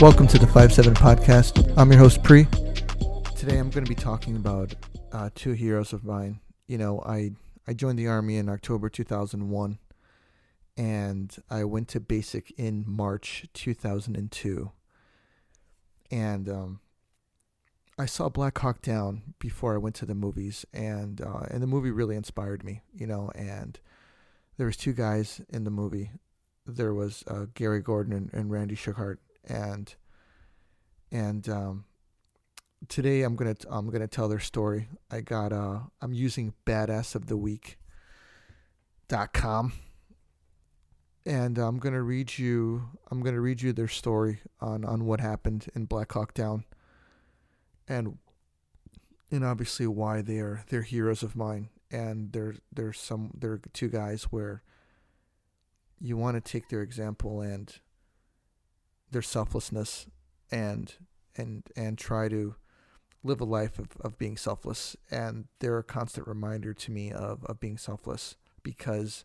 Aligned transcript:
Welcome 0.00 0.28
to 0.28 0.38
the 0.38 0.46
5 0.46 0.72
7 0.72 0.94
podcast. 0.94 1.74
I'm 1.76 1.90
your 1.90 1.98
host, 1.98 2.22
Pre. 2.22 2.44
Today 3.34 3.58
I'm 3.58 3.68
going 3.68 3.84
to 3.84 3.88
be 3.88 3.96
talking 3.96 4.36
about 4.36 4.72
uh, 5.10 5.30
two 5.34 5.54
heroes 5.54 5.92
of 5.92 6.04
mine. 6.04 6.38
You 6.68 6.78
know, 6.78 7.00
I, 7.00 7.32
I 7.66 7.72
joined 7.72 7.98
the 7.98 8.06
Army 8.06 8.36
in 8.36 8.48
October 8.48 8.88
2001, 8.88 9.78
and 10.76 11.36
I 11.50 11.64
went 11.64 11.88
to 11.88 12.00
basic 12.00 12.52
in 12.52 12.84
March 12.86 13.46
2002. 13.54 14.70
And 16.12 16.48
um, 16.48 16.80
I 17.98 18.06
saw 18.06 18.28
Black 18.28 18.56
Hawk 18.58 18.80
Down 18.80 19.34
before 19.40 19.74
I 19.74 19.78
went 19.78 19.96
to 19.96 20.06
the 20.06 20.14
movies, 20.14 20.64
and 20.72 21.20
uh, 21.20 21.46
and 21.50 21.60
the 21.60 21.66
movie 21.66 21.90
really 21.90 22.14
inspired 22.14 22.62
me. 22.62 22.82
You 22.94 23.08
know, 23.08 23.32
and 23.34 23.80
there 24.58 24.66
was 24.66 24.76
two 24.76 24.92
guys 24.92 25.40
in 25.48 25.64
the 25.64 25.72
movie. 25.72 26.12
There 26.64 26.94
was 26.94 27.24
uh, 27.26 27.46
Gary 27.54 27.80
Gordon 27.80 28.12
and, 28.12 28.30
and 28.32 28.50
Randy 28.52 28.76
Shughart, 28.76 29.16
and 29.48 29.94
and 31.10 31.48
um, 31.48 31.84
today 32.88 33.22
I'm 33.22 33.36
gonna 33.36 33.56
I'm 33.68 33.90
gonna 33.90 34.06
tell 34.06 34.28
their 34.28 34.38
story. 34.38 34.88
I 35.10 35.20
got 35.20 35.52
uh 35.52 35.80
I'm 36.00 36.12
using 36.12 36.54
Badass 36.66 37.14
of 37.14 37.26
the 37.26 37.36
Week 37.36 37.78
dot 39.08 39.32
com 39.32 39.72
and 41.24 41.58
I'm 41.58 41.78
gonna 41.78 42.02
read 42.02 42.38
you 42.38 42.90
I'm 43.10 43.22
gonna 43.22 43.40
read 43.40 43.62
you 43.62 43.72
their 43.72 43.88
story 43.88 44.40
on 44.60 44.84
on 44.84 45.06
what 45.06 45.20
happened 45.20 45.66
in 45.74 45.86
Black 45.86 46.12
Hawk 46.12 46.34
Down 46.34 46.64
and 47.88 48.18
and 49.30 49.44
obviously 49.44 49.86
why 49.86 50.22
they're 50.22 50.64
they're 50.68 50.82
heroes 50.82 51.22
of 51.22 51.36
mine 51.36 51.70
and 51.90 52.32
they're 52.32 52.56
they're 52.72 52.92
some 52.92 53.30
they're 53.34 53.60
two 53.72 53.88
guys 53.88 54.24
where 54.24 54.62
you 56.00 56.16
want 56.16 56.36
to 56.36 56.40
take 56.40 56.68
their 56.68 56.82
example 56.82 57.40
and 57.40 57.80
their 59.10 59.22
selflessness 59.22 60.06
and 60.50 60.94
and 61.36 61.64
and 61.76 61.98
try 61.98 62.28
to 62.28 62.54
live 63.24 63.40
a 63.40 63.44
life 63.44 63.78
of, 63.78 63.88
of 64.00 64.16
being 64.16 64.36
selfless. 64.36 64.96
And 65.10 65.46
they're 65.58 65.78
a 65.78 65.84
constant 65.84 66.26
reminder 66.28 66.72
to 66.72 66.90
me 66.92 67.10
of, 67.10 67.44
of 67.44 67.58
being 67.58 67.76
selfless 67.76 68.36
because 68.62 69.24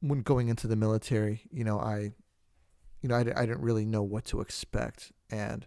when 0.00 0.22
going 0.22 0.48
into 0.48 0.68
the 0.68 0.76
military 0.76 1.42
you 1.50 1.64
know 1.64 1.80
i 1.80 2.12
you 3.00 3.08
know 3.08 3.16
I, 3.16 3.20
I 3.20 3.46
didn't 3.46 3.60
really 3.60 3.84
know 3.84 4.02
what 4.02 4.24
to 4.26 4.40
expect. 4.40 5.12
And 5.30 5.66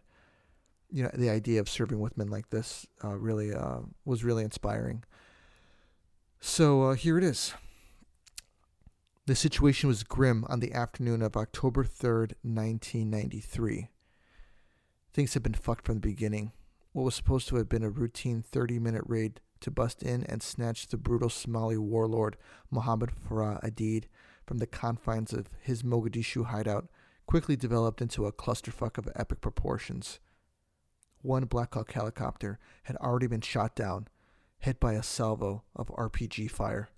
you 0.90 1.04
know 1.04 1.12
the 1.14 1.30
idea 1.30 1.60
of 1.60 1.70
serving 1.70 2.00
with 2.00 2.18
men 2.18 2.28
like 2.28 2.50
this 2.50 2.86
uh, 3.04 3.18
really 3.18 3.54
uh, 3.54 3.80
was 4.06 4.24
really 4.24 4.44
inspiring. 4.44 5.04
So 6.40 6.84
uh, 6.84 6.94
here 6.96 7.18
it 7.18 7.24
is 7.24 7.54
the 9.32 9.36
situation 9.36 9.88
was 9.88 10.04
grim 10.04 10.44
on 10.50 10.60
the 10.60 10.74
afternoon 10.74 11.22
of 11.22 11.38
October 11.38 11.86
3rd, 11.86 12.34
1993. 12.44 13.88
Things 15.14 15.34
had 15.34 15.42
been 15.42 15.54
fucked 15.54 15.86
from 15.86 15.96
the 15.96 16.02
beginning. 16.02 16.52
What 16.92 17.04
was 17.04 17.16
supposed 17.16 17.48
to 17.48 17.56
have 17.56 17.70
been 17.70 17.82
a 17.82 17.90
routine 17.90 18.42
30 18.42 18.78
minute 18.80 19.06
raid 19.06 19.40
to 19.62 19.72
bust 19.72 20.04
in 20.04 20.26
and 20.26 20.44
snatch 20.44 20.88
the 20.88 20.98
brutal 20.98 21.30
Somali 21.30 21.78
warlord 21.78 22.36
Mohammed 22.70 23.12
Farah 23.16 23.64
Aidid 23.64 24.10
from 24.46 24.58
the 24.58 24.68
confines 24.68 25.32
of 25.32 25.50
his 25.62 25.82
Mogadishu 25.82 26.48
hideout 26.48 26.90
quickly 27.26 27.56
developed 27.56 28.02
into 28.02 28.26
a 28.26 28.34
clusterfuck 28.34 28.98
of 28.98 29.08
epic 29.16 29.40
proportions. 29.40 30.20
One 31.22 31.46
Black 31.46 31.74
Hawk 31.74 31.94
helicopter 31.94 32.60
had 32.84 32.98
already 32.98 33.28
been 33.28 33.40
shot 33.40 33.78
down, 33.78 34.10
hit 34.60 34.82
by 34.82 34.92
a 34.96 35.02
salvo 35.02 35.64
of 35.74 35.88
RPG 35.88 36.52
fire 36.52 36.90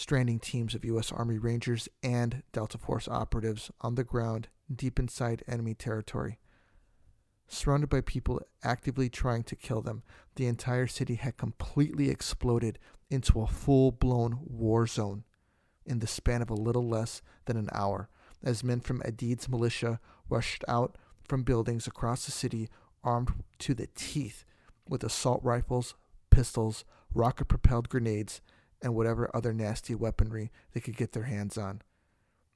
stranding 0.00 0.38
teams 0.38 0.74
of 0.74 0.84
U.S. 0.86 1.12
Army 1.12 1.36
Rangers 1.36 1.86
and 2.02 2.42
Delta 2.52 2.78
Force 2.78 3.06
operatives 3.06 3.70
on 3.82 3.96
the 3.96 4.04
ground 4.04 4.48
deep 4.74 4.98
inside 4.98 5.44
enemy 5.46 5.74
territory. 5.74 6.38
Surrounded 7.48 7.90
by 7.90 8.00
people 8.00 8.40
actively 8.64 9.10
trying 9.10 9.42
to 9.42 9.54
kill 9.54 9.82
them, 9.82 10.02
the 10.36 10.46
entire 10.46 10.86
city 10.86 11.16
had 11.16 11.36
completely 11.36 12.08
exploded 12.08 12.78
into 13.10 13.42
a 13.42 13.46
full 13.46 13.92
blown 13.92 14.38
war 14.42 14.86
zone 14.86 15.24
in 15.84 15.98
the 15.98 16.06
span 16.06 16.40
of 16.40 16.48
a 16.48 16.54
little 16.54 16.88
less 16.88 17.20
than 17.44 17.58
an 17.58 17.68
hour 17.72 18.08
as 18.42 18.64
men 18.64 18.80
from 18.80 19.02
Aidid's 19.02 19.50
militia 19.50 20.00
rushed 20.30 20.64
out 20.66 20.96
from 21.22 21.42
buildings 21.42 21.86
across 21.86 22.24
the 22.24 22.32
city 22.32 22.70
armed 23.04 23.44
to 23.58 23.74
the 23.74 23.88
teeth 23.94 24.44
with 24.88 25.04
assault 25.04 25.42
rifles, 25.42 25.94
pistols, 26.30 26.84
rocket 27.12 27.46
propelled 27.48 27.90
grenades, 27.90 28.40
and 28.82 28.94
whatever 28.94 29.30
other 29.34 29.52
nasty 29.52 29.94
weaponry 29.94 30.50
they 30.72 30.80
could 30.80 30.96
get 30.96 31.12
their 31.12 31.24
hands 31.24 31.58
on. 31.58 31.82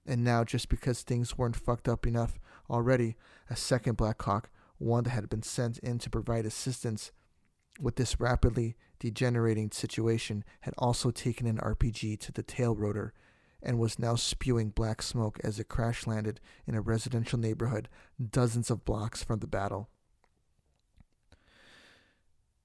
And 0.06 0.22
now, 0.22 0.44
just 0.44 0.68
because 0.68 1.02
things 1.02 1.38
weren't 1.38 1.56
fucked 1.56 1.88
up 1.88 2.06
enough 2.06 2.38
already, 2.68 3.16
a 3.48 3.56
second 3.56 3.96
Black 3.96 4.20
Hawk, 4.22 4.50
one 4.78 5.04
that 5.04 5.10
had 5.10 5.28
been 5.28 5.42
sent 5.42 5.78
in 5.78 5.98
to 5.98 6.10
provide 6.10 6.44
assistance 6.44 7.10
with 7.80 7.96
this 7.96 8.20
rapidly 8.20 8.76
degenerating 8.98 9.70
situation, 9.70 10.44
had 10.60 10.74
also 10.78 11.10
taken 11.10 11.46
an 11.46 11.58
RPG 11.58 12.20
to 12.20 12.32
the 12.32 12.42
tail 12.42 12.74
rotor 12.74 13.12
and 13.62 13.78
was 13.78 13.98
now 13.98 14.14
spewing 14.14 14.68
black 14.68 15.00
smoke 15.00 15.40
as 15.42 15.58
it 15.58 15.68
crash 15.68 16.06
landed 16.06 16.38
in 16.66 16.74
a 16.74 16.82
residential 16.82 17.38
neighborhood 17.38 17.88
dozens 18.30 18.70
of 18.70 18.84
blocks 18.84 19.24
from 19.24 19.40
the 19.40 19.46
battle. 19.46 19.88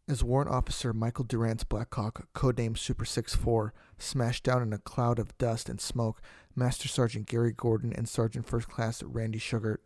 As 0.09 0.23
Warrant 0.23 0.49
Officer 0.49 0.91
Michael 0.91 1.23
Durant's 1.23 1.63
Blackhawk, 1.63 2.27
codenamed 2.33 2.79
Super 2.79 3.05
6-4, 3.05 3.69
smashed 3.99 4.43
down 4.43 4.63
in 4.63 4.73
a 4.73 4.79
cloud 4.79 5.19
of 5.19 5.37
dust 5.37 5.69
and 5.69 5.79
smoke, 5.79 6.19
Master 6.55 6.87
Sergeant 6.87 7.27
Gary 7.27 7.53
Gordon 7.55 7.93
and 7.93 8.09
Sergeant 8.09 8.47
First 8.47 8.69
Class 8.69 9.03
Randy 9.03 9.37
Shughart 9.37 9.81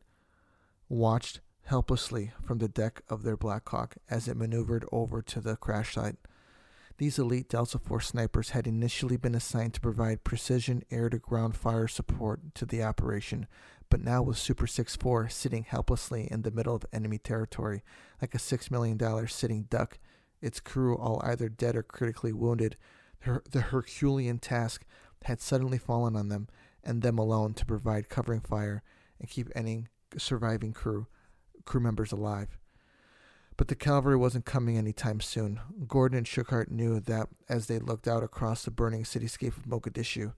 watched 0.88 1.42
helplessly 1.66 2.32
from 2.42 2.60
the 2.60 2.70
deck 2.70 3.02
of 3.10 3.24
their 3.24 3.36
Blackhawk 3.36 3.98
as 4.10 4.30
it 4.30 4.38
maneuvered 4.38 4.86
over 4.94 5.22
to 5.24 5.42
the 5.42 5.58
crash 5.58 5.96
site. 5.96 6.16
These 7.00 7.20
elite 7.20 7.50
Delta 7.50 7.78
Force 7.78 8.08
snipers 8.08 8.52
had 8.52 8.66
initially 8.66 9.18
been 9.18 9.36
assigned 9.36 9.74
to 9.74 9.82
provide 9.82 10.24
precision 10.24 10.84
air 10.90 11.10
to 11.10 11.20
ground 11.20 11.58
fire 11.58 11.90
support 11.90 12.56
to 12.56 12.66
the 12.66 12.82
operation, 12.82 13.46
but 13.90 14.00
now 14.00 14.22
with 14.22 14.38
Super 14.38 14.68
6-4 14.68 15.30
sitting 15.30 15.66
helplessly 15.66 16.30
in 16.32 16.44
the 16.44 16.52
middle 16.52 16.76
of 16.76 16.86
enemy 16.94 17.18
territory 17.18 17.84
like 18.22 18.34
a 18.34 18.38
$6 18.38 18.72
million 18.72 19.28
sitting 19.28 19.64
duck 19.64 20.00
its 20.44 20.60
crew 20.60 20.96
all 20.98 21.22
either 21.24 21.50
dead 21.50 21.76
or 21.76 21.84
critically 21.84 22.34
wounded, 22.34 22.76
her, 23.20 23.42
the 23.50 23.62
Herculean 23.62 24.38
task 24.38 24.86
had 25.24 25.40
suddenly 25.40 25.78
fallen 25.78 26.16
on 26.16 26.28
them 26.28 26.50
and 26.84 27.02
them 27.02 27.18
alone 27.18 27.54
to 27.54 27.66
provide 27.66 28.10
covering 28.10 28.42
fire 28.42 28.84
and 29.20 29.30
keep 29.30 29.50
any 29.56 29.86
surviving 30.18 30.74
crew 30.74 31.08
crew 31.66 31.80
members 31.80 32.12
alive. 32.12 32.58
But 33.56 33.70
the 33.70 33.76
cavalry 33.76 34.18
wasn't 34.18 34.46
coming 34.46 34.78
anytime 34.78 35.22
soon. 35.22 35.62
Gordon 35.88 36.18
and 36.18 36.28
Shughart 36.28 36.70
knew 36.70 37.00
that 37.00 37.30
as 37.48 37.68
they 37.68 37.80
looked 37.80 38.08
out 38.08 38.24
across 38.24 38.66
the 38.66 38.72
burning 38.72 39.04
cityscape 39.04 39.56
of 39.56 39.66
Mogadishu. 39.66 40.34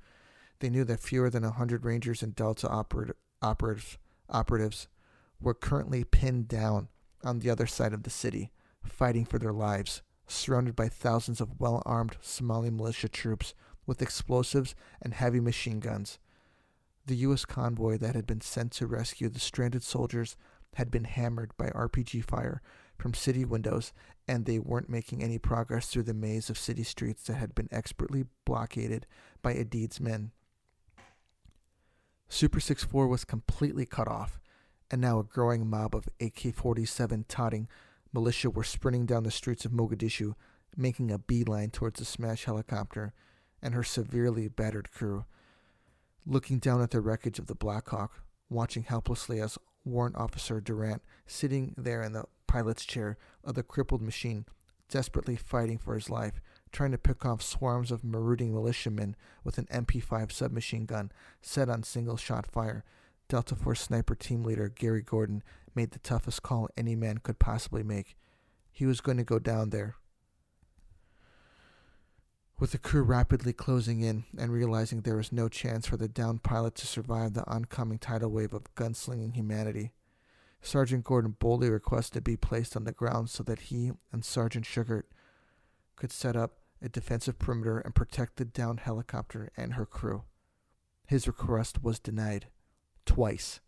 They 0.59 0.69
knew 0.69 0.83
that 0.83 0.99
fewer 0.99 1.31
than 1.31 1.43
a 1.43 1.51
hundred 1.51 1.83
Rangers 1.83 2.21
and 2.21 2.35
Delta 2.35 2.67
operat- 2.67 3.15
operatives, 3.41 3.97
operatives 4.29 4.87
were 5.41 5.53
currently 5.53 6.03
pinned 6.03 6.47
down 6.47 6.89
on 7.23 7.39
the 7.39 7.49
other 7.49 7.65
side 7.65 7.93
of 7.93 8.03
the 8.03 8.09
city, 8.09 8.51
fighting 8.85 9.25
for 9.25 9.39
their 9.39 9.53
lives, 9.53 10.01
surrounded 10.27 10.75
by 10.75 10.87
thousands 10.87 11.41
of 11.41 11.59
well 11.59 11.81
armed 11.85 12.17
Somali 12.21 12.69
militia 12.69 13.09
troops 13.09 13.53
with 13.85 14.01
explosives 14.01 14.75
and 15.01 15.13
heavy 15.13 15.39
machine 15.39 15.79
guns. 15.79 16.19
The 17.05 17.15
U.S. 17.17 17.45
convoy 17.45 17.97
that 17.99 18.15
had 18.15 18.25
been 18.25 18.41
sent 18.41 18.71
to 18.73 18.87
rescue 18.87 19.29
the 19.29 19.39
stranded 19.39 19.83
soldiers 19.83 20.35
had 20.75 20.89
been 20.89 21.03
hammered 21.03 21.51
by 21.57 21.69
RPG 21.69 22.25
fire 22.25 22.61
from 22.97 23.13
city 23.13 23.45
windows, 23.45 23.93
and 24.27 24.45
they 24.45 24.59
weren't 24.59 24.89
making 24.89 25.21
any 25.21 25.37
progress 25.37 25.87
through 25.87 26.03
the 26.03 26.13
maze 26.13 26.49
of 26.49 26.57
city 26.57 26.83
streets 26.83 27.23
that 27.23 27.35
had 27.35 27.53
been 27.53 27.69
expertly 27.71 28.25
blockaded 28.45 29.05
by 29.41 29.53
Aidid's 29.53 29.99
men. 29.99 30.31
Super 32.27 32.59
6-4 32.59 33.07
was 33.07 33.23
completely 33.23 33.85
cut 33.85 34.07
off, 34.07 34.39
and 34.89 34.99
now 34.99 35.19
a 35.19 35.23
growing 35.23 35.69
mob 35.69 35.95
of 35.95 36.09
AK-47 36.19 37.25
totting 37.27 37.67
militia 38.15 38.49
were 38.49 38.63
sprinting 38.63 39.05
down 39.05 39.23
the 39.23 39.29
streets 39.29 39.65
of 39.65 39.73
Mogadishu, 39.73 40.35
making 40.75 41.11
a 41.11 41.19
beeline 41.19 41.69
towards 41.69 41.99
the 41.99 42.05
smashed 42.05 42.45
helicopter 42.45 43.13
and 43.61 43.73
her 43.73 43.83
severely 43.83 44.47
battered 44.47 44.89
crew. 44.89 45.25
Looking 46.25 46.57
down 46.57 46.81
at 46.81 46.91
the 46.91 47.01
wreckage 47.01 47.39
of 47.39 47.47
the 47.47 47.55
Blackhawk, 47.55 48.23
watching 48.49 48.83
helplessly 48.83 49.39
as 49.41 49.57
Warrant 49.83 50.15
Officer 50.15 50.61
Durant, 50.61 51.03
sitting 51.27 51.75
there 51.77 52.01
in 52.01 52.13
the 52.13 52.23
pilot's 52.47 52.85
chair 52.85 53.17
of 53.43 53.55
the 53.55 53.63
crippled 53.63 54.01
machine, 54.01 54.45
desperately 54.89 55.35
fighting 55.35 55.77
for 55.77 55.93
his 55.93 56.09
life, 56.09 56.39
trying 56.71 56.91
to 56.91 56.97
pick 56.97 57.25
off 57.25 57.41
swarms 57.41 57.91
of 57.91 58.03
marauding 58.03 58.53
militiamen 58.53 59.15
with 59.43 59.57
an 59.57 59.67
MP5 59.71 60.31
submachine 60.31 60.85
gun 60.85 61.11
set 61.41 61.69
on 61.69 61.83
single 61.83 62.17
shot 62.17 62.49
fire. 62.49 62.85
Delta 63.27 63.55
Force 63.55 63.81
sniper 63.81 64.15
team 64.15 64.43
leader 64.43 64.69
Gary 64.69 65.01
Gordon 65.01 65.43
made 65.75 65.91
the 65.91 65.99
toughest 65.99 66.43
call 66.43 66.69
any 66.77 66.95
man 66.95 67.19
could 67.19 67.39
possibly 67.39 67.83
make. 67.83 68.15
He 68.71 68.85
was 68.85 69.01
going 69.01 69.17
to 69.17 69.23
go 69.23 69.39
down 69.39 69.69
there 69.69 69.95
With 72.57 72.71
the 72.71 72.77
crew 72.77 73.03
rapidly 73.03 73.51
closing 73.51 73.99
in 73.99 74.23
and 74.37 74.49
realizing 74.49 75.01
there 75.01 75.17
was 75.17 75.33
no 75.33 75.49
chance 75.49 75.85
for 75.85 75.97
the 75.97 76.07
downed 76.07 76.41
pilot 76.41 76.75
to 76.75 76.87
survive 76.87 77.33
the 77.33 77.45
oncoming 77.47 77.99
tidal 77.99 78.31
wave 78.31 78.53
of 78.53 78.73
gunslinging 78.75 79.35
humanity, 79.35 79.91
Sergeant 80.61 81.03
Gordon 81.03 81.35
boldly 81.37 81.69
requested 81.69 82.13
to 82.13 82.21
be 82.21 82.37
placed 82.37 82.77
on 82.77 82.85
the 82.85 82.93
ground 82.93 83.29
so 83.29 83.43
that 83.43 83.59
he 83.59 83.91
and 84.13 84.23
Sergeant 84.23 84.65
Shughart 84.65 85.03
could 85.97 86.13
set 86.13 86.37
up 86.37 86.59
a 86.81 86.87
defensive 86.87 87.37
perimeter 87.39 87.79
and 87.79 87.93
protect 87.93 88.37
the 88.37 88.45
downed 88.45 88.79
helicopter 88.79 89.51
and 89.57 89.73
her 89.73 89.85
crew. 89.85 90.23
His 91.05 91.27
request 91.27 91.83
was 91.83 91.99
denied. 91.99 92.47
Twice. 93.05 93.59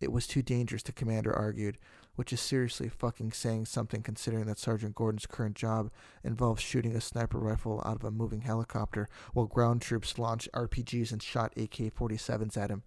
It 0.00 0.12
was 0.12 0.26
too 0.26 0.42
dangerous, 0.42 0.82
the 0.82 0.92
commander 0.92 1.32
argued, 1.32 1.76
which 2.16 2.32
is 2.32 2.40
seriously 2.40 2.88
fucking 2.88 3.32
saying 3.32 3.66
something 3.66 4.02
considering 4.02 4.46
that 4.46 4.58
Sergeant 4.58 4.94
Gordon's 4.94 5.26
current 5.26 5.54
job 5.54 5.90
involves 6.24 6.62
shooting 6.62 6.96
a 6.96 7.00
sniper 7.00 7.38
rifle 7.38 7.82
out 7.84 7.96
of 7.96 8.04
a 8.04 8.10
moving 8.10 8.40
helicopter 8.40 9.08
while 9.34 9.46
ground 9.46 9.82
troops 9.82 10.18
launched 10.18 10.48
RPGs 10.52 11.12
and 11.12 11.22
shot 11.22 11.52
AK 11.56 11.94
47s 11.94 12.56
at 12.56 12.70
him. 12.70 12.82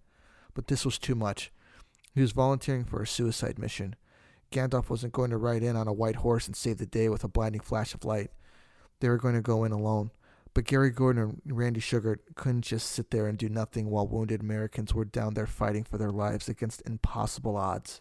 But 0.54 0.66
this 0.66 0.84
was 0.84 0.98
too 0.98 1.14
much. 1.14 1.52
He 2.14 2.20
was 2.20 2.32
volunteering 2.32 2.84
for 2.84 3.02
a 3.02 3.06
suicide 3.06 3.58
mission. 3.58 3.96
Gandalf 4.52 4.88
wasn't 4.88 5.12
going 5.12 5.30
to 5.30 5.36
ride 5.36 5.62
in 5.62 5.74
on 5.76 5.88
a 5.88 5.92
white 5.92 6.16
horse 6.16 6.46
and 6.46 6.54
save 6.54 6.78
the 6.78 6.86
day 6.86 7.08
with 7.08 7.24
a 7.24 7.28
blinding 7.28 7.60
flash 7.60 7.94
of 7.94 8.04
light. 8.04 8.30
They 9.00 9.08
were 9.08 9.18
going 9.18 9.34
to 9.34 9.40
go 9.40 9.64
in 9.64 9.72
alone. 9.72 10.10
But 10.54 10.64
Gary 10.64 10.90
Gordon 10.90 11.40
and 11.44 11.58
Randy 11.58 11.80
Shughart 11.80 12.20
couldn't 12.36 12.62
just 12.62 12.90
sit 12.90 13.10
there 13.10 13.26
and 13.26 13.36
do 13.36 13.48
nothing 13.48 13.90
while 13.90 14.06
wounded 14.06 14.40
Americans 14.40 14.94
were 14.94 15.04
down 15.04 15.34
there 15.34 15.48
fighting 15.48 15.82
for 15.82 15.98
their 15.98 16.12
lives 16.12 16.48
against 16.48 16.86
impossible 16.86 17.56
odds. 17.56 18.00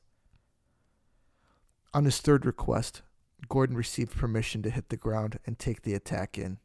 On 1.95 2.05
his 2.05 2.19
third 2.19 2.45
request, 2.45 3.01
Gordon 3.49 3.75
received 3.75 4.15
permission 4.15 4.61
to 4.61 4.69
hit 4.69 4.89
the 4.89 4.97
ground 4.97 5.39
and 5.45 5.57
take 5.57 5.81
the 5.81 5.95
attack 5.95 6.37
in. 6.37 6.59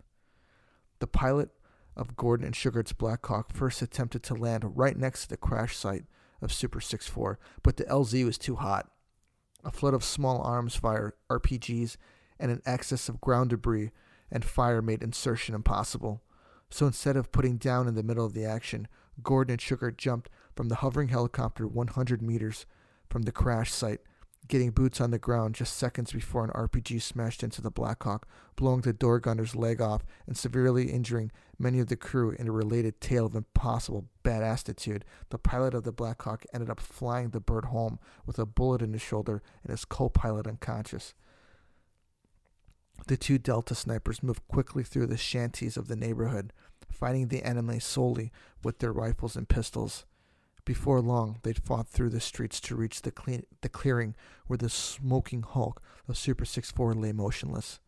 The 1.01 1.07
pilot 1.07 1.51
of 1.97 2.17
Gordon 2.17 2.47
and 2.47 2.55
Shughart's 2.55 2.93
Black 2.93 3.25
Hawk 3.27 3.53
first 3.53 3.81
attempted 3.81 4.23
to 4.25 4.35
land 4.35 4.77
right 4.77 4.97
next 4.97 5.23
to 5.23 5.29
the 5.31 5.37
crash 5.37 5.77
site 5.77 6.05
of 6.41 6.53
Super 6.53 6.81
64, 6.81 7.39
but 7.63 7.79
the 7.79 7.85
LZ 7.85 8.25
was 8.25 8.39
too 8.39 8.57
hot. 8.57 8.91
A 9.65 9.73
flood 9.73 9.95
of 9.95 10.05
small 10.05 10.41
arms 10.43 10.77
fire, 10.77 11.15
RPGs, 11.31 11.97
and 12.39 12.51
an 12.53 12.63
excess 12.65 13.09
of 13.09 13.21
ground 13.21 13.51
debris 13.51 13.91
and 14.31 14.45
fire 14.45 14.83
made 14.83 15.03
insertion 15.03 15.55
impossible. 15.55 16.23
So 16.71 16.87
instead 16.87 17.17
of 17.17 17.33
putting 17.33 17.57
down 17.57 17.89
in 17.89 17.95
the 17.95 18.03
middle 18.03 18.27
of 18.27 18.35
the 18.35 18.45
action, 18.45 18.89
Gordon 19.23 19.53
and 19.53 19.61
Shughart 19.61 19.97
jumped 19.97 20.31
from 20.55 20.69
the 20.69 20.77
hovering 20.77 21.09
helicopter 21.09 21.67
100 21.67 22.23
meters 22.23 22.67
from 23.09 23.23
the 23.23 23.33
crash 23.33 23.73
site, 23.73 24.01
getting 24.49 24.71
boots 24.71 25.01
on 25.01 25.11
the 25.11 25.19
ground 25.19 25.55
just 25.55 25.77
seconds 25.77 26.13
before 26.13 26.45
an 26.45 26.51
RPG 26.51 27.03
smashed 27.03 27.43
into 27.43 27.61
the 27.61 27.71
Blackhawk, 27.71 28.27
blowing 28.57 28.81
the 28.81 28.93
door 28.93 29.19
gunner's 29.19 29.57
leg 29.57 29.81
off 29.81 30.05
and 30.27 30.37
severely 30.37 30.91
injuring 30.91 31.31
many 31.59 31.81
of 31.81 31.89
the 31.89 31.97
crew 31.97 32.31
in 32.39 32.49
a 32.49 32.53
related 32.53 33.01
tale 33.01 33.27
of 33.27 33.35
impossible 33.35 34.07
badassitude. 34.25 35.03
The 35.31 35.39
pilot 35.39 35.75
of 35.75 35.85
the 35.85 35.93
Blackhawk 35.93 36.45
ended 36.53 36.71
up 36.71 36.81
flying 36.81 37.31
the 37.31 37.41
bird 37.41 37.67
home 37.67 37.99
with 38.27 38.39
a 38.39 38.47
bullet 38.47 38.83
in 38.83 38.93
his 38.93 39.03
shoulder 39.03 39.43
and 39.63 39.71
his 39.71 39.85
co-pilot 39.85 40.47
unconscious. 40.47 41.15
The 43.07 43.17
two 43.17 43.39
Delta 43.39 43.75
snipers 43.75 44.23
moved 44.23 44.47
quickly 44.49 44.83
through 44.83 45.07
the 45.07 45.17
shanties 45.17 45.77
of 45.77 45.89
the 45.89 45.97
neighborhood, 45.97 46.53
fighting 46.91 47.29
the 47.29 47.45
enemy 47.45 47.79
solely 47.79 48.33
with 48.63 48.81
their 48.81 48.93
rifles 48.93 49.37
and 49.37 49.49
pistols. 49.49 50.05
Before 50.65 51.01
long, 51.01 51.39
they'd 51.43 51.63
fought 51.65 51.89
through 51.89 52.11
the 52.11 52.21
streets 52.21 52.61
to 52.61 52.77
reach 52.77 53.01
the, 53.01 53.11
cle- 53.11 53.47
the 53.63 53.71
clearing 53.71 54.15
where 54.47 54.59
the 54.59 54.69
smoking 54.69 55.43
hulk 55.43 55.81
of 56.07 56.19
Super 56.19 56.45
64 56.45 56.93
lay 56.95 57.13
motionless. 57.13 57.81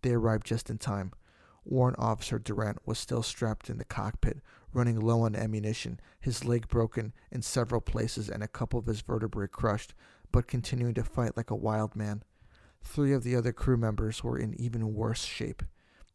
They 0.00 0.12
arrived 0.12 0.46
just 0.46 0.70
in 0.70 0.78
time. 0.78 1.12
Warrant 1.62 1.98
Officer 1.98 2.38
Durant 2.38 2.78
was 2.86 2.98
still 2.98 3.22
strapped 3.22 3.68
in 3.68 3.76
the 3.76 3.84
cockpit, 3.84 4.38
running 4.72 4.98
low 4.98 5.22
on 5.22 5.36
ammunition, 5.36 6.00
his 6.18 6.44
leg 6.44 6.68
broken 6.68 7.12
in 7.30 7.42
several 7.42 7.82
places 7.82 8.30
and 8.30 8.42
a 8.42 8.48
couple 8.48 8.78
of 8.78 8.86
his 8.86 9.02
vertebrae 9.02 9.48
crushed, 9.48 9.92
but 10.32 10.46
continuing 10.46 10.94
to 10.94 11.04
fight 11.04 11.36
like 11.36 11.50
a 11.50 11.56
wild 11.56 11.94
man. 11.94 12.22
Three 12.82 13.12
of 13.12 13.22
the 13.22 13.36
other 13.36 13.52
crew 13.52 13.76
members 13.76 14.24
were 14.24 14.38
in 14.38 14.54
even 14.60 14.94
worse 14.94 15.24
shape, 15.24 15.62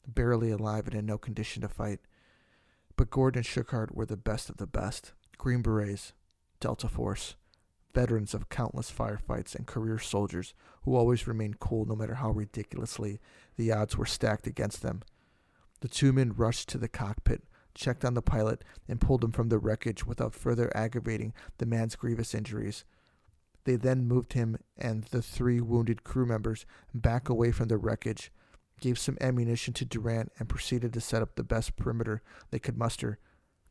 barely 0.08 0.52
alive 0.52 0.88
and 0.88 0.96
in 0.96 1.06
no 1.06 1.18
condition 1.18 1.62
to 1.62 1.70
fight. 1.70 2.00
But 2.96 3.10
Gordon 3.10 3.44
and 3.44 3.94
were 3.94 4.06
the 4.06 4.18
best 4.18 4.50
of 4.50 4.58
the 4.58 4.68
best. 4.68 5.14
Green 5.38 5.62
Berets, 5.62 6.14
Delta 6.60 6.88
Force, 6.88 7.36
veterans 7.94 8.34
of 8.34 8.50
countless 8.50 8.92
firefights 8.92 9.56
and 9.56 9.66
career 9.66 9.98
soldiers 9.98 10.54
who 10.84 10.96
always 10.96 11.28
remained 11.28 11.60
cool 11.60 11.86
no 11.86 11.96
matter 11.96 12.16
how 12.16 12.30
ridiculously 12.32 13.20
the 13.56 13.72
odds 13.72 13.98
were 13.98 14.06
stacked 14.06 14.48
against 14.48 14.82
them. 14.82 15.02
The 15.80 15.88
two 15.88 16.14
men 16.14 16.34
rushed 16.34 16.70
to 16.70 16.78
the 16.78 16.88
cockpit, 16.88 17.44
checked 17.74 18.06
on 18.06 18.14
the 18.14 18.22
pilot, 18.22 18.64
and 18.88 19.02
pulled 19.02 19.24
him 19.24 19.32
from 19.32 19.50
the 19.50 19.60
wreckage 19.60 20.06
without 20.06 20.34
further 20.34 20.72
aggravating 20.76 21.34
the 21.58 21.66
man's 21.66 21.96
grievous 21.96 22.34
injuries. 22.34 22.86
They 23.66 23.76
then 23.76 24.08
moved 24.08 24.34
him 24.34 24.58
and 24.78 25.04
the 25.06 25.22
three 25.22 25.60
wounded 25.60 26.04
crew 26.04 26.26
members 26.26 26.66
back 26.94 27.30
away 27.30 27.52
from 27.52 27.68
the 27.68 27.78
wreckage, 27.78 28.32
gave 28.80 28.98
some 28.98 29.18
ammunition 29.20 29.74
to 29.74 29.86
Durant, 29.86 30.32
and 30.40 30.48
proceeded 30.48 30.94
to 30.94 31.02
set 31.02 31.22
up 31.22 31.36
the 31.36 31.44
best 31.44 31.76
perimeter 31.76 32.22
they 32.52 32.60
could 32.60 32.78
muster, 32.78 33.18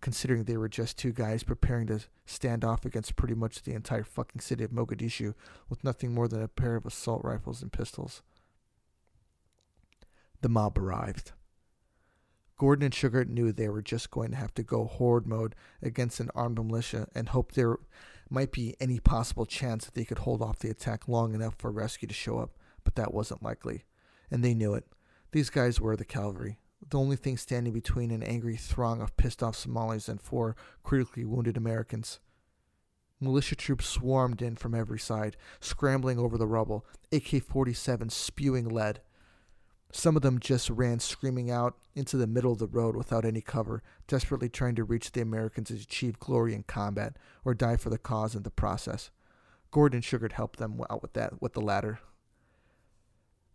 considering 0.01 0.45
they 0.45 0.57
were 0.57 0.69
just 0.69 0.99
two 0.99 1.13
guys 1.13 1.45
preparing 1.45 1.87
to 1.87 2.01
stand 2.27 2.65
off 2.65 2.85
against 2.85 3.17
pretty 3.17 3.35
much 3.35 3.63
the 3.63 3.73
entire 3.73 4.05
fucking 4.05 4.41
city 4.41 4.65
of 4.65 4.73
Mogadishu 4.73 5.35
with 5.69 5.85
nothing 5.85 6.13
more 6.13 6.29
than 6.29 6.43
a 6.43 6.49
pair 6.49 6.75
of 6.75 6.85
assault 6.85 7.23
rifles 7.25 7.63
and 7.63 7.73
pistols. 7.73 8.23
The 10.41 10.49
mob 10.49 10.77
arrived. 10.77 11.33
Gordon 12.57 12.85
and 12.85 12.95
Shughart 12.95 13.29
knew 13.29 13.53
they 13.53 13.69
were 13.69 13.83
just 13.83 14.11
going 14.11 14.31
to 14.31 14.37
have 14.37 14.55
to 14.55 14.63
go 14.63 14.85
horde 14.85 15.27
mode 15.27 15.55
against 15.83 16.21
an 16.21 16.31
armed 16.35 16.57
militia 16.57 17.09
and 17.15 17.29
hoped 17.29 17.55
there 17.55 17.77
might 18.31 18.53
be 18.53 18.75
any 18.81 18.99
possible 18.99 19.47
chance 19.47 19.85
that 19.85 19.95
they 19.95 20.05
could 20.05 20.21
hold 20.21 20.43
off 20.43 20.59
the 20.59 20.71
attack 20.71 21.09
long 21.09 21.35
enough 21.35 21.55
for 21.59 21.71
rescue 21.71 22.09
to 22.09 22.15
show 22.15 22.39
up, 22.39 22.57
but 22.83 22.95
that 22.95 23.15
wasn't 23.15 23.43
likely. 23.43 23.85
And 24.31 24.45
they 24.45 24.55
knew 24.55 24.75
it. 24.75 24.87
These 25.33 25.51
guys 25.51 25.81
were 25.81 25.97
the 25.97 26.05
cavalry, 26.05 26.59
the 26.89 26.99
only 26.99 27.17
thing 27.17 27.37
standing 27.37 27.73
between 27.73 28.11
an 28.11 28.23
angry 28.23 28.57
throng 28.57 29.01
of 29.01 29.17
pissed 29.17 29.43
off 29.43 29.57
Somalis 29.57 30.09
and 30.09 30.21
four 30.21 30.55
critically 30.83 31.25
wounded 31.25 31.57
Americans. 31.57 32.21
Militia 33.21 33.57
troops 33.57 33.87
swarmed 33.87 34.43
in 34.43 34.57
from 34.57 34.75
every 34.75 34.99
side, 34.99 35.37
scrambling 35.61 36.19
over 36.19 36.37
the 36.37 36.47
rubble, 36.47 36.85
AK 37.13 37.43
47s 37.43 38.13
spewing 38.13 38.69
lead. 38.69 39.01
Some 39.97 40.17
of 40.17 40.23
them 40.23 40.41
just 40.41 40.69
ran 40.71 40.99
screaming 40.99 41.53
out 41.53 41.79
into 41.95 42.17
the 42.17 42.27
middle 42.27 42.51
of 42.51 42.59
the 42.59 42.67
road 42.67 42.97
without 42.97 43.25
any 43.25 43.41
cover, 43.41 43.81
desperately 44.09 44.49
trying 44.49 44.75
to 44.75 44.83
reach 44.83 45.13
the 45.13 45.21
Americans 45.21 45.69
to 45.69 45.75
achieve 45.75 46.19
glory 46.19 46.53
in 46.53 46.65
combat 46.65 47.17
or 47.45 47.55
die 47.55 47.77
for 47.77 47.91
the 47.91 47.97
cause 47.97 48.35
in 48.35 48.43
the 48.43 48.51
process. 48.51 49.13
Gordon 49.71 50.01
Shughart 50.01 50.33
helped 50.33 50.59
them 50.59 50.81
out 50.91 51.01
with 51.01 51.13
that, 51.13 51.41
with 51.41 51.53
the 51.53 51.61
latter. 51.61 52.01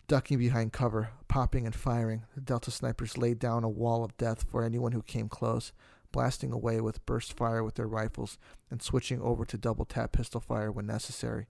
Ducking 0.08 0.40
behind 0.40 0.72
cover, 0.72 1.10
popping 1.28 1.66
and 1.66 1.76
firing, 1.76 2.24
the 2.36 2.42
Delta 2.42 2.72
snipers 2.72 3.18
laid 3.18 3.38
down 3.38 3.66
a 3.66 3.70
wall 3.70 4.06
of 4.06 4.16
death 4.16 4.46
for 4.50 4.64
anyone 4.64 4.94
who 4.94 5.04
came 5.04 5.28
close, 5.28 5.74
blasting 6.14 6.54
away 6.54 6.80
with 6.80 7.06
burst 7.06 7.36
fire 7.36 7.66
with 7.66 7.76
their 7.76 7.86
rifles 7.86 8.38
and 8.72 8.82
switching 8.82 9.22
over 9.22 9.44
to 9.44 9.58
double 9.58 9.84
tap 9.84 10.14
pistol 10.14 10.40
fire 10.40 10.72
when 10.72 10.86
necessary 10.86 11.48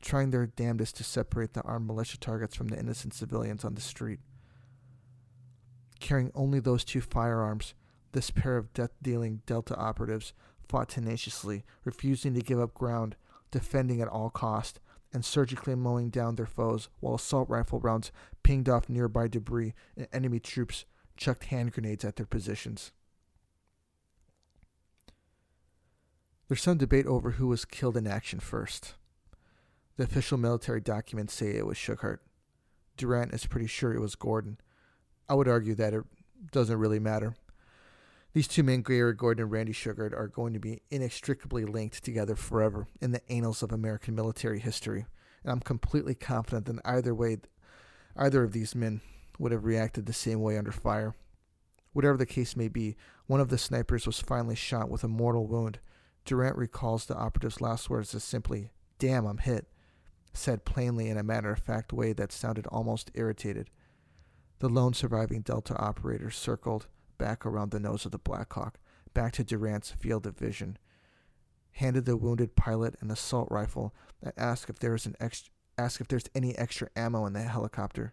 trying 0.00 0.30
their 0.30 0.46
damnedest 0.46 0.96
to 0.96 1.04
separate 1.04 1.52
the 1.52 1.62
armed 1.62 1.86
militia 1.86 2.18
targets 2.18 2.56
from 2.56 2.68
the 2.68 2.78
innocent 2.78 3.14
civilians 3.14 3.64
on 3.64 3.74
the 3.74 3.80
street. 3.80 4.20
Carrying 5.98 6.30
only 6.34 6.60
those 6.60 6.84
two 6.84 7.00
firearms, 7.00 7.74
this 8.12 8.30
pair 8.30 8.56
of 8.56 8.72
death 8.72 8.92
dealing 9.02 9.42
Delta 9.46 9.76
operatives 9.76 10.32
fought 10.66 10.88
tenaciously, 10.88 11.64
refusing 11.84 12.34
to 12.34 12.40
give 12.40 12.60
up 12.60 12.74
ground, 12.74 13.16
defending 13.50 14.00
at 14.00 14.08
all 14.08 14.30
cost, 14.30 14.80
and 15.12 15.24
surgically 15.24 15.74
mowing 15.74 16.08
down 16.08 16.36
their 16.36 16.46
foes 16.46 16.88
while 17.00 17.16
assault 17.16 17.48
rifle 17.48 17.80
rounds 17.80 18.12
pinged 18.42 18.68
off 18.68 18.88
nearby 18.88 19.26
debris 19.26 19.74
and 19.96 20.06
enemy 20.12 20.38
troops 20.38 20.84
chucked 21.16 21.46
hand 21.46 21.72
grenades 21.72 22.04
at 22.04 22.16
their 22.16 22.26
positions. 22.26 22.92
There's 26.48 26.62
some 26.62 26.78
debate 26.78 27.06
over 27.06 27.32
who 27.32 27.46
was 27.46 27.64
killed 27.64 27.96
in 27.96 28.06
action 28.06 28.40
first. 28.40 28.94
The 29.96 30.04
official 30.04 30.38
military 30.38 30.80
documents 30.80 31.34
say 31.34 31.50
it 31.50 31.66
was 31.66 31.76
Shughart. 31.76 32.18
Durant 32.96 33.34
is 33.34 33.46
pretty 33.46 33.66
sure 33.66 33.92
it 33.92 34.00
was 34.00 34.14
Gordon. 34.14 34.58
I 35.28 35.34
would 35.34 35.48
argue 35.48 35.74
that 35.74 35.94
it 35.94 36.04
doesn't 36.52 36.78
really 36.78 36.98
matter. 36.98 37.34
These 38.32 38.48
two 38.48 38.62
men, 38.62 38.82
Gary 38.82 39.12
Gordon 39.14 39.44
and 39.44 39.52
Randy 39.52 39.72
Shughart, 39.72 40.12
are 40.12 40.28
going 40.28 40.52
to 40.52 40.60
be 40.60 40.82
inextricably 40.90 41.64
linked 41.64 42.04
together 42.04 42.36
forever 42.36 42.86
in 43.00 43.10
the 43.10 43.28
annals 43.30 43.62
of 43.62 43.72
American 43.72 44.14
military 44.14 44.60
history, 44.60 45.06
and 45.42 45.52
I'm 45.52 45.60
completely 45.60 46.14
confident 46.14 46.66
that 46.66 46.80
either 46.84 47.14
way, 47.14 47.38
either 48.16 48.44
of 48.44 48.52
these 48.52 48.74
men 48.74 49.00
would 49.38 49.50
have 49.50 49.64
reacted 49.64 50.06
the 50.06 50.12
same 50.12 50.40
way 50.40 50.56
under 50.56 50.72
fire. 50.72 51.14
Whatever 51.92 52.16
the 52.16 52.26
case 52.26 52.54
may 52.54 52.68
be, 52.68 52.96
one 53.26 53.40
of 53.40 53.48
the 53.48 53.58
snipers 53.58 54.06
was 54.06 54.20
finally 54.20 54.54
shot 54.54 54.88
with 54.88 55.02
a 55.02 55.08
mortal 55.08 55.46
wound. 55.46 55.80
Durant 56.24 56.56
recalls 56.56 57.06
the 57.06 57.16
operative's 57.16 57.60
last 57.60 57.90
words 57.90 58.14
as 58.14 58.22
simply, 58.22 58.70
Damn, 58.98 59.26
I'm 59.26 59.38
hit 59.38 59.66
said 60.32 60.64
plainly 60.64 61.08
in 61.08 61.16
a 61.16 61.22
matter 61.22 61.50
of 61.50 61.58
fact 61.58 61.92
way 61.92 62.12
that 62.12 62.32
sounded 62.32 62.66
almost 62.68 63.10
irritated. 63.14 63.70
The 64.60 64.68
lone 64.68 64.94
surviving 64.94 65.40
Delta 65.40 65.76
operator 65.76 66.30
circled 66.30 66.86
back 67.18 67.44
around 67.44 67.70
the 67.70 67.80
nose 67.80 68.04
of 68.04 68.12
the 68.12 68.18
Blackhawk, 68.18 68.78
back 69.14 69.32
to 69.34 69.44
Durant's 69.44 69.90
field 69.90 70.26
of 70.26 70.38
vision, 70.38 70.78
handed 71.72 72.04
the 72.04 72.16
wounded 72.16 72.56
pilot 72.56 72.96
an 73.00 73.10
assault 73.10 73.48
rifle, 73.50 73.94
and 74.22 74.32
asked 74.36 74.70
if 74.70 74.78
there 74.78 74.92
was 74.92 75.06
an 75.06 75.16
ex- 75.20 75.50
asked 75.78 76.00
if 76.00 76.08
there's 76.08 76.28
any 76.34 76.56
extra 76.58 76.88
ammo 76.94 77.26
in 77.26 77.32
the 77.32 77.40
helicopter. 77.40 78.12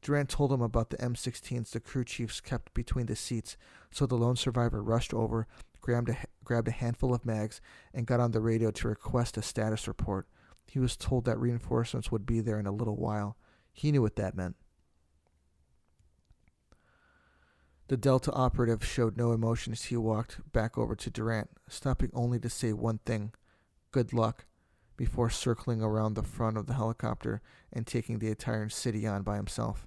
Durant 0.00 0.28
told 0.28 0.52
him 0.52 0.62
about 0.62 0.90
the 0.90 0.96
M16s 0.96 1.70
the 1.70 1.80
crew 1.80 2.04
chiefs 2.04 2.40
kept 2.40 2.74
between 2.74 3.06
the 3.06 3.14
seats, 3.14 3.56
so 3.90 4.04
the 4.04 4.16
lone 4.16 4.36
survivor 4.36 4.82
rushed 4.82 5.14
over, 5.14 5.46
grabbed 5.80 6.08
a, 6.08 6.16
grabbed 6.42 6.68
a 6.68 6.72
handful 6.72 7.14
of 7.14 7.24
mags, 7.24 7.60
and 7.94 8.06
got 8.06 8.18
on 8.18 8.32
the 8.32 8.40
radio 8.40 8.70
to 8.72 8.88
request 8.88 9.36
a 9.36 9.42
status 9.42 9.86
report. 9.86 10.26
He 10.66 10.78
was 10.78 10.96
told 10.96 11.24
that 11.24 11.38
reinforcements 11.38 12.10
would 12.10 12.24
be 12.24 12.40
there 12.40 12.58
in 12.58 12.66
a 12.66 12.72
little 12.72 12.96
while. 12.96 13.36
He 13.72 13.92
knew 13.92 14.02
what 14.02 14.16
that 14.16 14.36
meant. 14.36 14.56
The 17.88 17.96
Delta 17.96 18.32
operative 18.32 18.84
showed 18.84 19.16
no 19.16 19.32
emotion 19.32 19.72
as 19.72 19.84
he 19.84 19.96
walked 19.96 20.52
back 20.52 20.78
over 20.78 20.96
to 20.96 21.10
Durant, 21.10 21.50
stopping 21.68 22.10
only 22.14 22.38
to 22.40 22.48
say 22.48 22.72
one 22.72 22.98
thing 23.04 23.32
good 23.90 24.14
luck, 24.14 24.46
before 24.96 25.28
circling 25.28 25.82
around 25.82 26.14
the 26.14 26.22
front 26.22 26.56
of 26.56 26.66
the 26.66 26.74
helicopter 26.74 27.42
and 27.72 27.86
taking 27.86 28.18
the 28.18 28.28
entire 28.28 28.68
city 28.68 29.06
on 29.06 29.22
by 29.22 29.36
himself. 29.36 29.86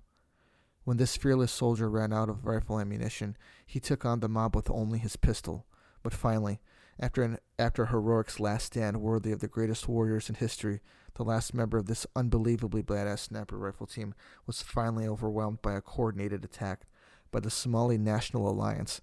When 0.84 0.98
this 0.98 1.18
fearless 1.18 1.52
soldier 1.52 1.90
ran 1.90 2.14
out 2.14 2.30
of 2.30 2.46
rifle 2.46 2.80
ammunition, 2.80 3.38
he 3.66 3.80
took 3.80 4.06
on 4.06 4.20
the 4.20 4.30
mob 4.30 4.56
with 4.56 4.70
only 4.70 5.00
his 5.00 5.16
pistol. 5.16 5.66
But 6.04 6.14
finally, 6.14 6.60
after 7.00 7.24
an 7.24 7.38
after 7.60 7.88
heroic's 7.88 8.40
last 8.40 8.68
stand 8.68 9.02
worthy 9.02 9.32
of 9.32 9.40
the 9.40 9.48
greatest 9.48 9.88
warriors 9.88 10.30
in 10.30 10.36
history, 10.36 10.82
the 11.16 11.24
last 11.24 11.54
member 11.54 11.78
of 11.78 11.88
this 11.88 12.06
unbelievably 12.16 12.84
badass 12.84 13.20
sniper 13.20 13.58
rifle 13.58 13.88
team 13.88 14.14
was 14.46 14.62
finally 14.62 15.08
overwhelmed 15.08 15.62
by 15.62 15.74
a 15.74 15.82
coordinated 15.82 16.44
attack 16.44 16.86
by 17.32 17.40
the 17.40 17.50
Somali 17.50 17.98
National 17.98 18.50
Alliance, 18.50 19.02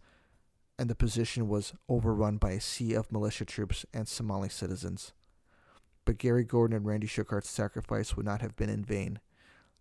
and 0.78 0.88
the 0.88 0.94
position 0.94 1.48
was 1.48 1.74
overrun 1.88 2.38
by 2.38 2.52
a 2.52 2.60
sea 2.60 2.94
of 2.94 3.12
militia 3.12 3.44
troops 3.44 3.84
and 3.92 4.08
Somali 4.08 4.48
citizens. 4.48 5.12
But 6.04 6.18
Gary 6.18 6.44
Gordon 6.44 6.76
and 6.76 6.86
Randy 6.86 7.06
Shughart's 7.06 7.50
sacrifice 7.50 8.16
would 8.16 8.26
not 8.26 8.40
have 8.40 8.56
been 8.56 8.70
in 8.70 8.84
vain. 8.84 9.20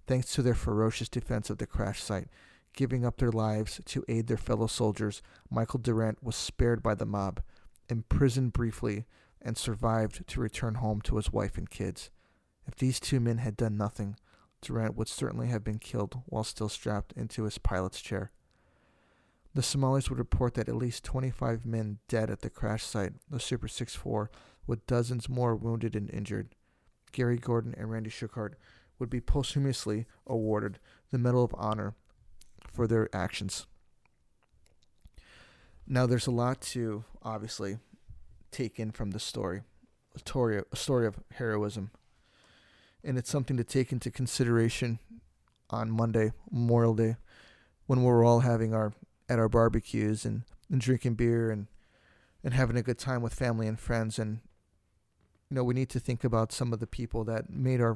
Thanks 0.05 0.33
to 0.33 0.41
their 0.41 0.53
ferocious 0.53 1.09
defense 1.09 1.49
of 1.49 1.57
the 1.57 1.65
crash 1.65 2.03
site, 2.03 2.27
giving 2.73 3.05
up 3.05 3.17
their 3.17 3.31
lives 3.31 3.79
to 3.85 4.05
aid 4.07 4.27
their 4.27 4.37
fellow 4.37 4.67
soldiers, 4.67 5.21
Michael 5.49 5.79
Durant 5.79 6.23
was 6.23 6.35
spared 6.35 6.83
by 6.83 6.95
the 6.95 7.05
mob, 7.05 7.41
imprisoned 7.91 8.53
briefly, 8.53 9.05
and 9.41 9.57
survived 9.57 10.25
to 10.27 10.39
return 10.39 10.75
home 10.75 11.01
to 11.01 11.17
his 11.17 11.31
wife 11.31 11.57
and 11.57 11.69
kids. 11.69 12.09
If 12.65 12.75
these 12.75 12.99
two 12.99 13.19
men 13.19 13.39
had 13.39 13.57
done 13.57 13.75
nothing, 13.75 14.15
Durant 14.61 14.95
would 14.95 15.07
certainly 15.07 15.47
have 15.47 15.63
been 15.63 15.79
killed 15.79 16.21
while 16.25 16.43
still 16.43 16.69
strapped 16.69 17.11
into 17.13 17.43
his 17.43 17.57
pilot's 17.57 18.01
chair. 18.01 18.31
The 19.53 19.63
Somalis 19.63 20.09
would 20.09 20.19
report 20.19 20.53
that 20.53 20.69
at 20.69 20.75
least 20.75 21.03
25 21.03 21.65
men 21.65 21.97
dead 22.07 22.29
at 22.29 22.41
the 22.41 22.49
crash 22.49 22.85
site, 22.85 23.13
the 23.29 23.39
Super 23.39 23.67
6-4, 23.67 24.27
with 24.65 24.85
dozens 24.85 25.27
more 25.27 25.55
wounded 25.55 25.95
and 25.95 26.09
injured. 26.11 26.55
Gary 27.11 27.37
Gordon 27.37 27.75
and 27.77 27.91
Randy 27.91 28.09
Shughart 28.09 28.53
would 28.99 29.09
be 29.09 29.19
posthumously 29.19 30.05
awarded 30.25 30.79
the 31.09 31.17
Medal 31.17 31.43
of 31.43 31.55
Honor 31.57 31.95
for 32.71 32.87
their 32.87 33.13
actions. 33.13 33.65
Now, 35.87 36.05
there's 36.05 36.27
a 36.27 36.31
lot 36.31 36.61
to 36.61 37.03
obviously 37.23 37.77
take 38.51 38.79
in 38.79 38.91
from 38.91 39.11
the 39.11 39.19
story, 39.19 39.61
a 40.15 40.19
story, 40.19 40.61
a 40.71 40.75
story 40.75 41.07
of 41.07 41.19
heroism, 41.33 41.91
and 43.03 43.17
it's 43.17 43.29
something 43.29 43.57
to 43.57 43.63
take 43.63 43.91
into 43.91 44.11
consideration 44.11 44.99
on 45.69 45.89
Monday, 45.89 46.31
Memorial 46.51 46.93
Day, 46.93 47.15
when 47.87 48.03
we're 48.03 48.25
all 48.25 48.41
having 48.41 48.73
our 48.73 48.93
at 49.29 49.39
our 49.39 49.49
barbecues 49.49 50.25
and, 50.25 50.43
and 50.69 50.81
drinking 50.81 51.15
beer 51.15 51.49
and 51.49 51.67
and 52.43 52.53
having 52.53 52.75
a 52.75 52.81
good 52.81 52.97
time 52.97 53.21
with 53.21 53.33
family 53.33 53.67
and 53.67 53.79
friends. 53.79 54.19
And 54.19 54.39
you 55.49 55.55
know 55.55 55.63
we 55.63 55.73
need 55.73 55.89
to 55.89 55.99
think 55.99 56.23
about 56.23 56.51
some 56.51 56.73
of 56.73 56.79
the 56.79 56.87
people 56.87 57.23
that 57.25 57.49
made 57.49 57.81
our 57.81 57.95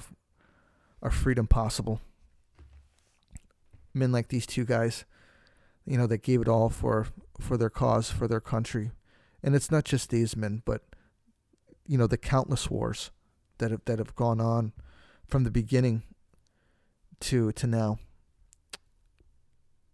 our 1.01 1.11
freedom 1.11 1.47
possible. 1.47 2.01
Men 3.93 4.11
like 4.11 4.29
these 4.29 4.45
two 4.45 4.65
guys 4.65 5.05
you 5.85 5.97
know 5.97 6.07
that 6.07 6.23
gave 6.23 6.41
it 6.41 6.47
all 6.47 6.69
for 6.69 7.07
for 7.39 7.57
their 7.57 7.69
cause 7.69 8.09
for 8.09 8.27
their 8.27 8.39
country 8.41 8.91
and 9.43 9.55
it's 9.55 9.71
not 9.71 9.85
just 9.85 10.09
these 10.09 10.35
men 10.35 10.61
but 10.65 10.83
you 11.85 11.97
know 11.97 12.07
the 12.07 12.17
countless 12.17 12.69
wars 12.69 13.11
that 13.57 13.71
have 13.71 13.81
that 13.85 13.99
have 13.99 14.15
gone 14.15 14.41
on 14.41 14.73
from 15.27 15.43
the 15.43 15.51
beginning 15.51 16.03
to 17.19 17.51
to 17.53 17.67
now 17.67 17.97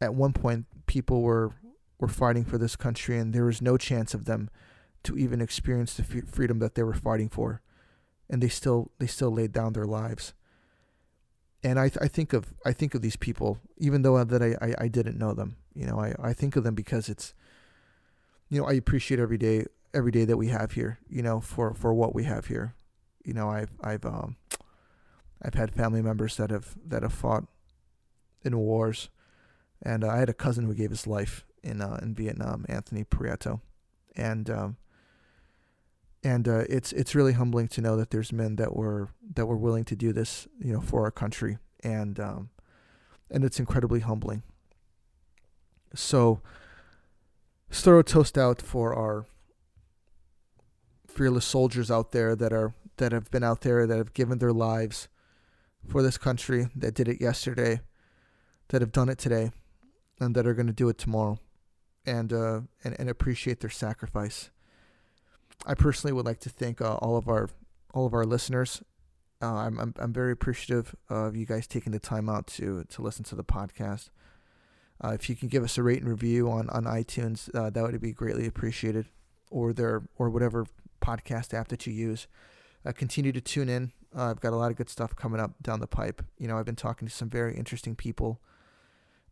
at 0.01 0.15
one 0.15 0.33
point 0.33 0.65
people 0.87 1.21
were 1.21 1.53
were 2.01 2.07
fighting 2.07 2.43
for 2.43 2.57
this 2.57 2.75
country, 2.75 3.17
and 3.17 3.31
there 3.31 3.45
was 3.45 3.61
no 3.61 3.77
chance 3.77 4.13
of 4.13 4.25
them 4.25 4.49
to 5.03 5.17
even 5.17 5.39
experience 5.39 5.93
the 5.93 6.03
f- 6.03 6.27
freedom 6.27 6.59
that 6.59 6.75
they 6.75 6.83
were 6.83 6.93
fighting 6.93 7.29
for, 7.29 7.61
and 8.29 8.41
they 8.41 8.49
still 8.49 8.91
they 8.99 9.07
still 9.07 9.31
laid 9.31 9.53
down 9.53 9.73
their 9.73 9.85
lives. 9.85 10.33
And 11.63 11.79
I, 11.79 11.89
th- 11.89 11.99
I 12.01 12.07
think 12.07 12.33
of 12.33 12.53
I 12.65 12.73
think 12.73 12.95
of 12.95 13.03
these 13.03 13.15
people, 13.15 13.59
even 13.77 14.01
though 14.01 14.21
that 14.23 14.41
I, 14.41 14.55
I, 14.59 14.73
I 14.85 14.87
didn't 14.87 15.19
know 15.19 15.33
them. 15.33 15.57
You 15.73 15.85
know, 15.87 15.99
I, 15.99 16.13
I 16.19 16.33
think 16.33 16.55
of 16.55 16.63
them 16.63 16.75
because 16.75 17.09
it's, 17.09 17.33
you 18.49 18.59
know, 18.59 18.67
I 18.67 18.73
appreciate 18.73 19.19
every 19.19 19.37
day 19.37 19.65
every 19.93 20.11
day 20.11 20.25
that 20.25 20.37
we 20.37 20.47
have 20.47 20.73
here. 20.73 20.99
You 21.09 21.21
know, 21.21 21.39
for, 21.41 21.73
for 21.73 21.93
what 21.93 22.13
we 22.15 22.23
have 22.25 22.47
here. 22.47 22.75
You 23.23 23.33
know, 23.33 23.49
I've 23.49 23.71
I've 23.81 24.05
um, 24.05 24.37
I've 25.41 25.53
had 25.53 25.73
family 25.73 26.01
members 26.01 26.37
that 26.37 26.49
have 26.49 26.75
that 26.85 27.03
have 27.03 27.13
fought 27.13 27.45
in 28.43 28.57
wars 28.57 29.09
and 29.81 30.03
uh, 30.03 30.09
I 30.09 30.17
had 30.17 30.29
a 30.29 30.33
cousin 30.33 30.65
who 30.65 30.73
gave 30.73 30.89
his 30.89 31.07
life 31.07 31.45
in 31.63 31.81
uh, 31.81 31.99
in 32.01 32.13
Vietnam, 32.13 32.65
Anthony 32.69 33.03
Prieto, 33.03 33.61
and 34.15 34.49
um, 34.49 34.77
and 36.23 36.47
uh, 36.47 36.63
it's 36.69 36.91
it's 36.93 37.15
really 37.15 37.33
humbling 37.33 37.67
to 37.69 37.81
know 37.81 37.95
that 37.95 38.11
there's 38.11 38.31
men 38.31 38.55
that 38.57 38.75
were 38.75 39.09
that 39.33 39.45
were 39.45 39.57
willing 39.57 39.85
to 39.85 39.95
do 39.95 40.13
this, 40.13 40.47
you 40.59 40.73
know, 40.73 40.81
for 40.81 41.03
our 41.03 41.11
country, 41.11 41.57
and 41.83 42.19
um, 42.19 42.49
and 43.29 43.43
it's 43.43 43.59
incredibly 43.59 44.01
humbling. 44.01 44.43
So, 45.93 46.41
a 47.71 48.03
toast 48.03 48.37
out 48.37 48.61
for 48.61 48.93
our 48.93 49.25
fearless 51.07 51.45
soldiers 51.45 51.91
out 51.91 52.11
there 52.11 52.35
that 52.35 52.53
are 52.53 52.73
that 52.97 53.11
have 53.11 53.29
been 53.31 53.43
out 53.43 53.61
there 53.61 53.85
that 53.87 53.97
have 53.97 54.13
given 54.13 54.37
their 54.37 54.53
lives 54.53 55.07
for 55.87 56.01
this 56.01 56.17
country 56.17 56.67
that 56.75 56.93
did 56.93 57.07
it 57.07 57.19
yesterday, 57.19 57.81
that 58.69 58.81
have 58.81 58.91
done 58.91 59.09
it 59.09 59.17
today 59.17 59.51
and 60.19 60.35
that 60.35 60.45
are 60.45 60.53
going 60.53 60.67
to 60.67 60.73
do 60.73 60.87
it 60.87 60.97
tomorrow 60.97 61.39
and, 62.05 62.31
uh, 62.31 62.61
and, 62.83 62.95
and 62.99 63.09
appreciate 63.09 63.59
their 63.59 63.69
sacrifice. 63.69 64.51
I 65.65 65.73
personally 65.73 66.13
would 66.13 66.25
like 66.25 66.39
to 66.41 66.49
thank 66.49 66.81
uh, 66.81 66.95
all 66.95 67.17
of 67.17 67.27
our 67.27 67.49
all 67.93 68.05
of 68.05 68.13
our 68.13 68.25
listeners. 68.25 68.81
Uh, 69.41 69.53
I'm, 69.53 69.79
I'm 69.79 69.93
I'm 69.97 70.13
very 70.13 70.31
appreciative 70.31 70.95
of 71.09 71.35
you 71.35 71.45
guys 71.45 71.67
taking 71.67 71.91
the 71.91 71.99
time 71.99 72.29
out 72.29 72.47
to 72.47 72.85
to 72.85 73.01
listen 73.01 73.23
to 73.25 73.35
the 73.35 73.43
podcast. 73.43 74.09
Uh, 75.03 75.09
if 75.09 75.29
you 75.29 75.35
can 75.35 75.47
give 75.47 75.63
us 75.63 75.77
a 75.77 75.83
rate 75.83 75.99
and 75.99 76.09
review 76.09 76.49
on 76.49 76.69
on 76.69 76.83
iTunes, 76.83 77.53
uh, 77.55 77.69
that 77.69 77.83
would 77.83 77.99
be 78.01 78.11
greatly 78.11 78.45
appreciated, 78.47 79.05
or 79.49 79.73
there 79.73 80.03
or 80.17 80.29
whatever 80.29 80.65
podcast 81.01 81.53
app 81.53 81.67
that 81.69 81.87
you 81.87 81.93
use. 81.93 82.27
Uh, 82.85 82.91
continue 82.91 83.31
to 83.31 83.41
tune 83.41 83.69
in. 83.69 83.91
Uh, 84.15 84.29
I've 84.29 84.41
got 84.41 84.53
a 84.53 84.57
lot 84.57 84.71
of 84.71 84.77
good 84.77 84.89
stuff 84.89 85.15
coming 85.15 85.39
up 85.39 85.51
down 85.61 85.79
the 85.79 85.87
pipe. 85.87 86.23
You 86.37 86.47
know, 86.47 86.57
I've 86.57 86.65
been 86.65 86.75
talking 86.75 87.07
to 87.07 87.13
some 87.13 87.29
very 87.29 87.55
interesting 87.55 87.95
people 87.95 88.41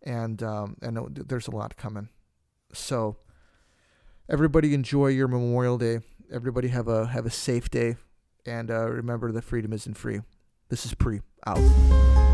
and 0.03 0.41
um, 0.43 0.77
and 0.81 0.97
there's 1.27 1.47
a 1.47 1.51
lot 1.51 1.77
coming. 1.77 2.09
So 2.73 3.17
everybody 4.29 4.73
enjoy 4.73 5.07
your 5.07 5.27
Memorial 5.27 5.77
Day. 5.77 5.99
Everybody 6.31 6.69
have 6.69 6.87
a 6.87 7.07
have 7.07 7.25
a 7.25 7.31
safe 7.31 7.69
day, 7.69 7.95
and 8.45 8.71
uh, 8.71 8.89
remember 8.89 9.31
the 9.31 9.41
freedom 9.41 9.73
isn't 9.73 9.95
free. 9.95 10.21
This 10.69 10.85
is 10.85 10.93
pre 10.93 11.21
out. 11.45 12.28